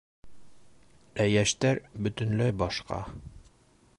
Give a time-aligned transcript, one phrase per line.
[1.25, 3.03] Ә йәштәр бөтөнләй башҡа.